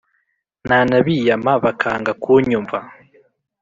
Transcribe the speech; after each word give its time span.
nanabiyama 0.67 1.51
bakanga 1.63 2.11
kunyumva 2.23 2.79